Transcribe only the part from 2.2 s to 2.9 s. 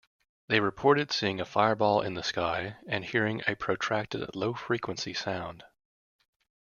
sky